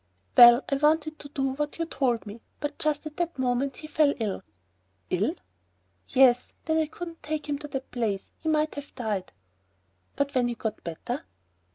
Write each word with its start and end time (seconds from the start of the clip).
"Well, 0.35 0.63
I 0.67 0.77
wanted 0.77 1.19
to 1.19 1.29
do 1.29 1.49
what 1.53 1.77
you 1.77 1.85
told 1.85 2.25
me, 2.25 2.41
but 2.59 2.79
just 2.79 3.05
at 3.05 3.17
that 3.17 3.35
very 3.35 3.45
moment 3.47 3.77
he 3.77 3.85
fell 3.87 4.15
ill." 4.19 4.41
"Ill?" 5.11 5.35
"Yes. 6.07 6.53
Then 6.65 6.77
I 6.77 6.87
couldn't 6.87 7.21
take 7.21 7.47
him 7.47 7.59
to 7.59 7.67
that 7.67 7.91
place. 7.91 8.31
He 8.39 8.49
might 8.49 8.73
have 8.73 8.95
died." 8.95 9.31
"But 10.15 10.33
when 10.33 10.47
he 10.47 10.55
got 10.55 10.83
better?" 10.83 11.23